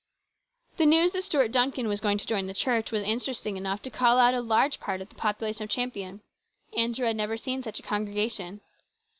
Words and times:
The 0.77 0.87
news 0.87 1.11
that 1.11 1.21
Stuart 1.21 1.51
Duncan 1.51 1.87
was 1.87 2.01
going 2.01 2.17
to 2.17 2.25
join 2.25 2.47
the 2.47 2.55
church 2.55 2.91
was 2.91 3.03
interesting 3.03 3.55
enough 3.55 3.83
to 3.83 3.91
call 3.91 4.17
out 4.17 4.33
a 4.33 4.41
large 4.41 4.79
part 4.79 4.99
of 4.99 5.09
the 5.09 5.13
population 5.15 5.61
of 5.65 5.69
Champion. 5.69 6.21
Andrew 6.75 7.05
had 7.05 7.15
never 7.17 7.37
seen 7.37 7.61
such 7.61 7.79
a 7.79 7.83
congregation. 7.83 8.61